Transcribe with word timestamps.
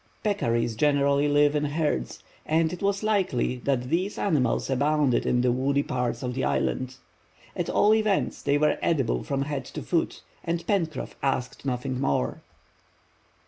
Peccaries 0.23 0.75
generally 0.75 1.27
live 1.27 1.55
in 1.55 1.63
herds, 1.63 2.23
and 2.47 2.73
it 2.73 2.81
was 2.81 3.03
likely 3.03 3.57
that 3.57 3.91
these 3.91 4.17
animals 4.17 4.67
abounded 4.67 5.27
in 5.27 5.41
the 5.41 5.51
woody 5.51 5.83
parts 5.83 6.23
of 6.23 6.33
the 6.33 6.43
island. 6.43 6.95
At 7.55 7.69
all 7.69 7.93
events 7.93 8.41
they 8.41 8.57
were 8.57 8.79
edible 8.81 9.21
from 9.23 9.43
head 9.43 9.65
to 9.65 9.83
foot, 9.83 10.23
and 10.43 10.65
Pencroff 10.65 11.15
asked 11.21 11.65
nothing 11.67 12.01
more. 12.01 12.41